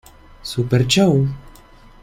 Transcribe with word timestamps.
Super 0.41 0.89
Show! 0.89 1.27